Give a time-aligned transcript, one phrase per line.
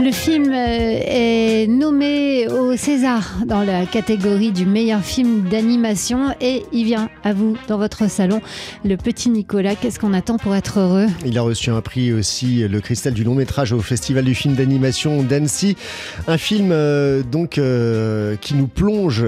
[0.00, 6.64] Le film euh, est nommé au César dans la catégorie du meilleur film d'animation et
[6.72, 8.40] il vient à vous dans votre salon.
[8.84, 11.06] Le petit Nicolas, qu'est-ce qu'on attend pour être heureux?
[11.24, 14.54] Il a reçu un prix aussi, le cristal du long métrage au Festival du film
[14.54, 15.76] d'animation d'Annecy.
[16.26, 19.24] Un film euh, donc euh, qui nous plonge,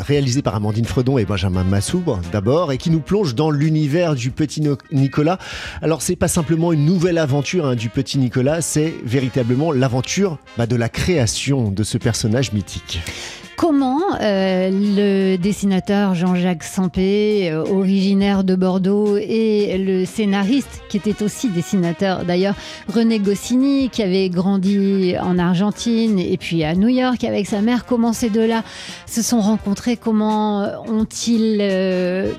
[0.00, 4.30] réalisé par Amandine Fredon et Benjamin Massoubre d'abord, et qui nous plonge dans l'univers du
[4.30, 5.38] petit Nicolas.
[5.80, 10.01] Alors c'est pas simplement une nouvelle aventure hein, du petit Nicolas, c'est véritablement l'aventure
[10.56, 13.00] bah, de la création de ce personnage mythique.
[13.56, 21.22] Comment euh, le dessinateur Jean-Jacques Sampé, euh, originaire de Bordeaux, et le scénariste, qui était
[21.22, 22.56] aussi dessinateur d'ailleurs,
[22.92, 27.84] René Goscinny, qui avait grandi en Argentine et puis à New York avec sa mère,
[27.84, 28.64] comment ces deux-là
[29.06, 29.96] se sont rencontrés?
[29.96, 32.32] Comment ont-ils euh,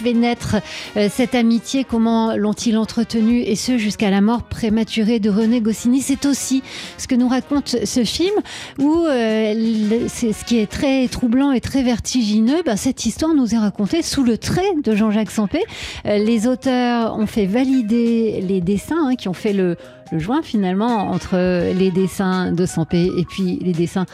[0.00, 0.56] fait naître
[0.96, 6.00] euh, cette amitié Comment l'ont-ils entretenue Et ce, jusqu'à la mort prématurée de René Goscinny.
[6.00, 6.62] C'est aussi
[6.98, 8.34] ce que nous raconte ce film
[8.78, 12.62] où euh, ce qui est très troublant et très vertigineux.
[12.64, 15.62] Ben, cette histoire nous est racontée sous le trait de Jean-Jacques Sampé.
[16.06, 19.76] Euh, les auteurs ont fait valider les dessins hein, qui ont fait le,
[20.12, 21.36] le joint finalement entre
[21.72, 24.06] les dessins de Sampé et puis les dessins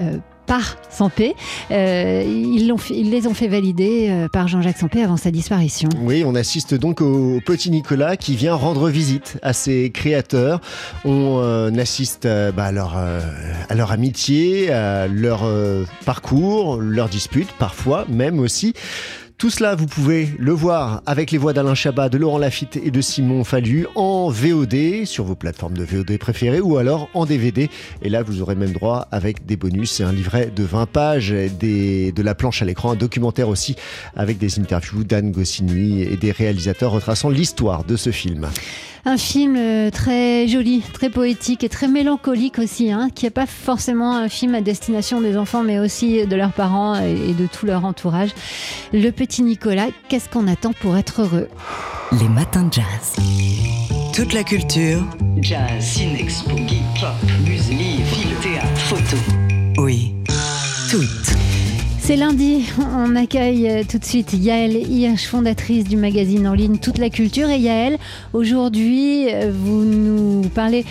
[0.00, 1.34] euh, par Sampé.
[1.70, 2.66] Euh, ils,
[3.10, 5.88] les ont fait valider euh, par Jean-Jacques Sampé avant sa disparition.
[6.02, 10.60] Oui, on assiste donc au petit Nicolas qui vient rendre visite à ses créateurs.
[11.04, 15.48] On euh, assiste euh, bah, à, leur, à leur amitié, à leur
[16.04, 18.74] parcours, leurs disputes parfois, même aussi.
[19.44, 22.90] Tout cela, vous pouvez le voir avec les voix d'Alain Chabat, de Laurent Lafitte et
[22.90, 27.68] de Simon Fallu en VOD sur vos plateformes de VOD préférées ou alors en DVD.
[28.00, 31.28] Et là, vous aurez même droit avec des bonus et un livret de 20 pages,
[31.28, 33.76] de la planche à l'écran, un documentaire aussi
[34.16, 38.48] avec des interviews d'Anne Goscinny et des réalisateurs retraçant l'histoire de ce film.
[39.06, 43.44] Un film euh, très joli, très poétique et très mélancolique aussi, hein, qui n'est pas
[43.44, 47.66] forcément un film à destination des enfants, mais aussi de leurs parents et de tout
[47.66, 48.30] leur entourage.
[48.94, 51.48] Le petit Nicolas, qu'est-ce qu'on attend pour être heureux
[52.12, 53.16] Les matins de jazz.
[54.14, 55.02] Toute la culture.
[55.40, 57.14] Jazz, ciné-expo, geek, pop,
[57.46, 59.16] musique, livre, film, théâtre, photo.
[59.78, 60.14] Oui.
[60.90, 61.34] Toutes.
[62.06, 66.98] C'est lundi, on accueille tout de suite Yaël Hirsch, fondatrice du magazine en ligne Toute
[66.98, 67.48] la culture.
[67.48, 67.96] Et Yaël,
[68.34, 70.84] aujourd'hui, euh, vous nous parlez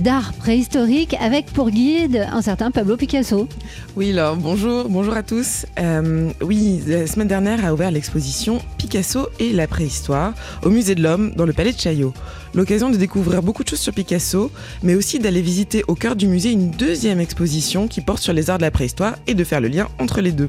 [0.00, 3.48] d'art préhistorique avec pour guide un certain Pablo Picasso.
[3.96, 5.66] Oui, alors bonjour, bonjour à tous.
[5.78, 11.02] Euh, oui, la semaine dernière a ouvert l'exposition Picasso et la préhistoire au Musée de
[11.02, 12.14] l'Homme dans le Palais de Chaillot.
[12.54, 14.50] L'occasion de découvrir beaucoup de choses sur Picasso,
[14.82, 18.50] mais aussi d'aller visiter au cœur du musée une deuxième exposition qui porte sur les
[18.50, 20.48] arts de la préhistoire et de faire le lien entre les deux.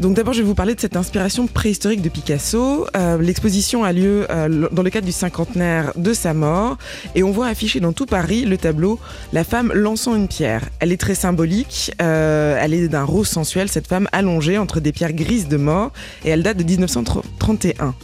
[0.00, 2.86] Donc d'abord, je vais vous parler de cette inspiration préhistorique de Picasso.
[2.96, 6.78] Euh, L'exposition a lieu euh, dans le cadre du cinquantenaire de sa mort
[7.16, 9.00] et on voit affiché dans tout Paris le tableau
[9.32, 10.68] La femme lançant une pierre.
[10.78, 14.92] Elle est très symbolique, euh, elle est d'un rose sensuel, cette femme allongée entre des
[14.92, 15.90] pierres grises de mort
[16.24, 17.94] et elle date de 1931.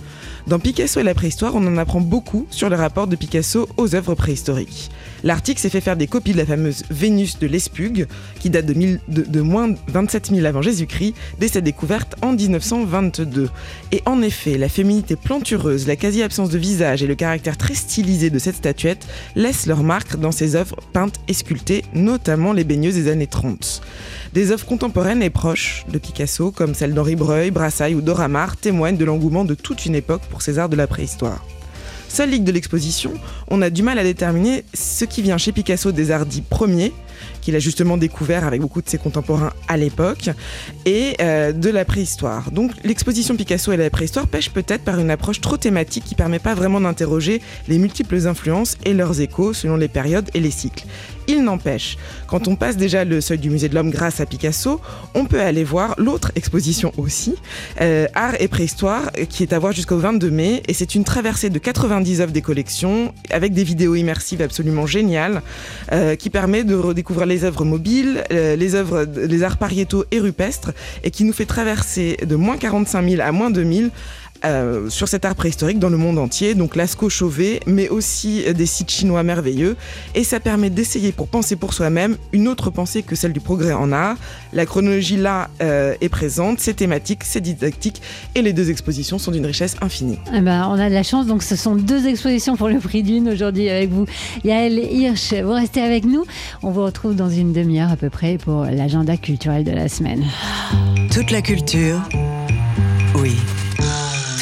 [0.49, 3.94] Dans Picasso et la préhistoire, on en apprend beaucoup sur le rapport de Picasso aux
[3.94, 4.91] œuvres préhistoriques.
[5.24, 8.06] L'article s'est fait faire des copies de la fameuse Vénus de Lespugue,
[8.40, 12.32] qui date de, mille- de- moins de 27 000 avant Jésus-Christ, dès sa découverte en
[12.34, 13.48] 1922.
[13.90, 18.28] Et en effet, la féminité plantureuse, la quasi-absence de visage et le caractère très stylisé
[18.30, 22.94] de cette statuette laissent leur marque dans ses œuvres peintes et sculptées, notamment les baigneuses
[22.94, 23.80] des années 30.
[24.34, 28.56] Des œuvres contemporaines et proches de Picasso, comme celles d'Henri Breuil, Brassailles ou Dora Maar,
[28.58, 31.42] témoignent de l'engouement de toute une époque pour ces arts de la préhistoire.
[32.14, 33.12] Seule ligue de l'exposition,
[33.48, 36.92] on a du mal à déterminer ce qui vient chez Picasso des dits premiers,
[37.41, 40.30] qu'il a justement découvert avec beaucoup de ses contemporains à l'époque,
[40.86, 42.52] et euh, de la préhistoire.
[42.52, 46.38] Donc l'exposition Picasso et la préhistoire pêche peut-être par une approche trop thématique qui permet
[46.38, 50.84] pas vraiment d'interroger les multiples influences et leurs échos selon les périodes et les cycles.
[51.26, 51.96] Il n'empêche,
[52.26, 54.80] quand on passe déjà le seuil du musée de l'homme grâce à Picasso,
[55.14, 57.34] on peut aller voir l'autre exposition aussi,
[57.80, 61.49] euh, Art et préhistoire, qui est à voir jusqu'au 22 mai, et c'est une traversée
[61.49, 65.43] de 90 œuvres des collections, avec des vidéos immersives absolument géniales,
[65.93, 70.20] euh, qui permet de redécouvrir les œuvres mobiles, euh, les œuvres, les arts pariétaux et
[70.20, 70.72] rupestres,
[71.04, 73.90] et qui nous fait traverser de moins 45 000 à moins 2000
[74.44, 78.67] euh, sur cet art préhistorique dans le monde entier, donc Lascaux Chauvet, mais aussi des
[78.67, 79.76] sites chinois merveilleux.
[80.14, 83.73] Et ça permet d'essayer pour penser pour soi-même une autre pensée que celle du progrès
[83.73, 84.17] en art.
[84.52, 88.02] La chronologie là euh, est présente, c'est thématique, c'est didactique,
[88.35, 90.19] et les deux expositions sont d'une richesse infinie.
[90.35, 93.02] Eh ben, on a de la chance, donc ce sont deux expositions pour le prix
[93.02, 94.06] d'une aujourd'hui avec vous.
[94.44, 96.25] Yael Hirsch, vous restez avec nous.
[96.62, 100.25] On vous retrouve dans une demi-heure à peu près pour l'agenda culturel de la semaine.
[101.11, 102.00] Toute la culture.
[103.17, 103.32] Oui.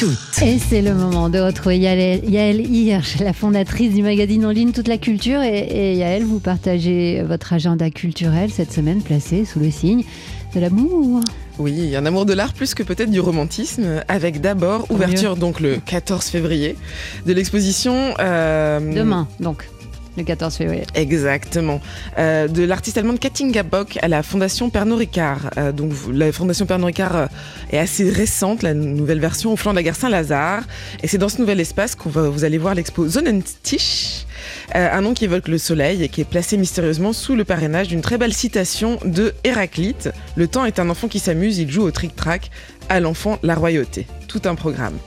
[0.03, 0.41] Toutes.
[0.43, 4.71] Et c'est le moment de retrouver Yael, Yael Hirsch, la fondatrice du magazine en ligne
[4.71, 5.41] Toute la Culture.
[5.41, 10.03] Et, et Yael, vous partagez votre agenda culturel cette semaine placé sous le signe
[10.53, 11.21] de l'amour.
[11.59, 15.77] Oui, un amour de l'art plus que peut-être du romantisme, avec d'abord ouverture donc le
[15.85, 16.75] 14 février
[17.25, 18.13] de l'exposition.
[18.19, 19.69] euh, Demain, donc,
[20.17, 20.83] le 14 février.
[20.95, 21.81] Exactement.
[22.17, 25.49] Euh, de l'artiste allemande Katinga Bock à la Fondation Pernod Ricard.
[25.57, 25.71] Euh,
[26.11, 27.25] la Fondation Pernod Ricard euh,
[27.71, 30.63] est assez récente, la nouvelle version au flanc de la gare Saint-Lazare.
[31.01, 34.25] Et c'est dans ce nouvel espace qu'on vous allez voir l'expo Sonnenstich,
[34.75, 37.87] euh, un nom qui évoque le soleil et qui est placé mystérieusement sous le parrainage
[37.87, 40.09] d'une très belle citation de Héraclite.
[40.35, 42.51] Le temps est un enfant qui s'amuse, il joue au trick-track.
[42.89, 44.07] À l'enfant, la royauté.
[44.27, 44.97] Tout un programme.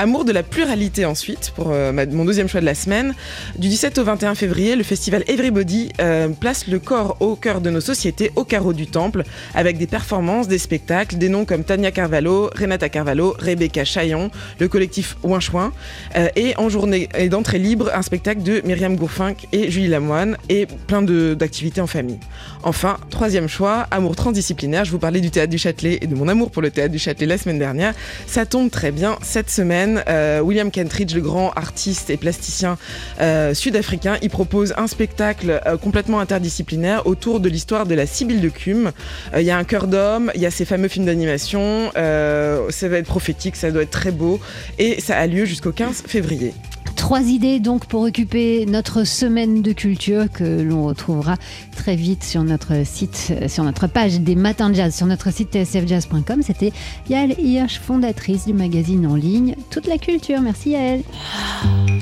[0.00, 3.14] Amour de la pluralité ensuite, pour euh, mon deuxième choix de la semaine.
[3.58, 7.68] Du 17 au 21 février, le festival Everybody euh, place le corps au cœur de
[7.68, 9.24] nos sociétés, au carreau du temple,
[9.54, 14.68] avec des performances, des spectacles, des noms comme Tania Carvalho, Renata Carvalho, Rebecca Chaillon, le
[14.68, 15.70] collectif Ouin Chouin,
[16.16, 20.38] euh, et en journée et d'entrée libre, un spectacle de Myriam Gourfinck et Julie Lamoine,
[20.48, 22.20] et plein d'activités en famille.
[22.62, 24.86] Enfin, troisième choix, amour transdisciplinaire.
[24.86, 26.98] Je vous parlais du théâtre du Châtelet et de mon amour pour le théâtre du
[26.98, 27.92] Châtelet la semaine dernière.
[28.26, 29.89] Ça tombe très bien cette semaine.
[30.08, 32.78] Euh, William Kentridge, le grand artiste et plasticien
[33.20, 38.40] euh, sud-africain, il propose un spectacle euh, complètement interdisciplinaire autour de l'histoire de la Sibylle
[38.40, 38.92] de Cume.
[39.36, 41.90] Il y a un cœur d'homme, il y a ces fameux films d'animation.
[41.94, 44.40] ça va être prophétique, ça doit être très beau
[44.78, 46.52] et ça a lieu jusqu'au 15 février.
[47.00, 51.36] Trois idées donc pour occuper notre semaine de culture que l'on retrouvera
[51.74, 55.32] très vite sur notre site, euh, sur notre page des matins de jazz, sur notre
[55.32, 56.42] site tsfjazz.com.
[56.42, 56.74] C'était
[57.08, 60.42] Yael Hirsch, fondatrice du magazine en ligne Toute la culture.
[60.42, 61.02] Merci Yael.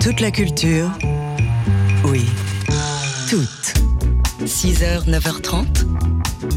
[0.03, 0.91] Toute la culture.
[2.05, 2.25] Oui,
[3.31, 3.75] toute.
[4.45, 5.65] 6h, 9h30.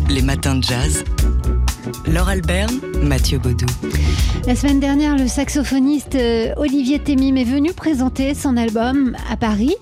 [0.10, 1.04] Les matins de jazz.
[2.12, 3.66] Laure Alberne, Mathieu Baudou.
[4.48, 9.76] La semaine dernière, le saxophoniste euh, Olivier Temim est venu présenter son album à Paris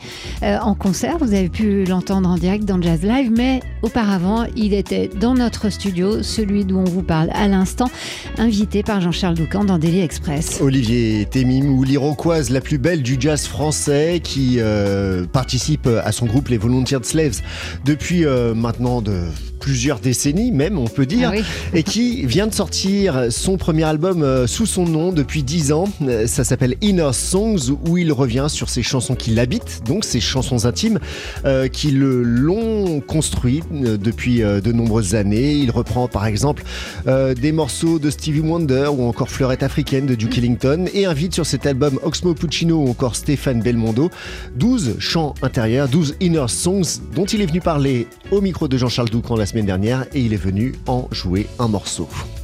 [0.44, 1.18] euh, en concert.
[1.20, 5.70] Vous avez pu l'entendre en direct dans Jazz Live, mais auparavant, il était dans notre
[5.70, 7.90] studio, celui d'où on vous parle à l'instant,
[8.38, 10.60] invité par Jean-Charles Doucan dans Daily Express.
[10.62, 16.26] Olivier Temim ou l'Iroquoise, la plus belle du jazz français, qui euh, participe à son
[16.26, 17.42] groupe Les Volunteered Slaves
[17.86, 19.22] depuis euh, maintenant de
[19.60, 21.44] plusieurs décennies même, on peut dire, Ah oui.
[21.74, 25.86] et qui vient de sortir son premier album euh, sous son nom depuis 10 ans.
[26.01, 30.19] Euh, Ça s'appelle Inner Songs, où il revient sur ses chansons qui l'habitent, donc ses
[30.19, 31.00] chansons intimes,
[31.46, 35.54] euh, qui le l'ont construit depuis de nombreuses années.
[35.54, 36.63] Il reprend par exemple
[37.06, 41.45] des morceaux de Stevie Wonder ou encore Fleurette africaine de Duke Ellington et invite sur
[41.45, 44.10] cet album Oxmo Puccino ou encore Stéphane Belmondo
[44.56, 49.10] 12 chants intérieurs, 12 inner songs dont il est venu parler au micro de Jean-Charles
[49.10, 51.89] Doucan la semaine dernière et il est venu en jouer un morceau.
[51.90, 52.39] março.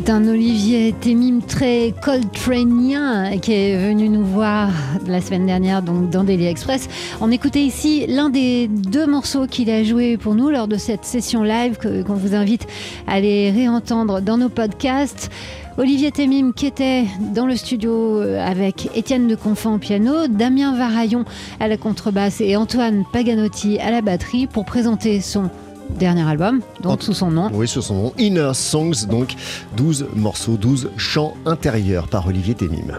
[0.00, 4.70] C'est un Olivier Temim très coltraneien qui est venu nous voir
[5.08, 6.88] la semaine dernière donc dans Daily Express.
[7.20, 11.04] On écoutait ici l'un des deux morceaux qu'il a joué pour nous lors de cette
[11.04, 12.68] session live qu'on vous invite
[13.08, 15.32] à aller réentendre dans nos podcasts.
[15.78, 21.24] Olivier Temim qui était dans le studio avec Étienne de Confant au piano, Damien Varaillon
[21.58, 25.50] à la contrebasse et Antoine Paganotti à la batterie pour présenter son
[25.90, 27.50] dernier album, donc sous son nom.
[27.52, 28.12] Oui, sur son nom.
[28.18, 29.34] Inner Songs, donc
[29.76, 32.98] 12 morceaux, 12 chants intérieurs par Olivier Témim.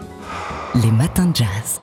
[0.82, 1.78] Les matins de jazz.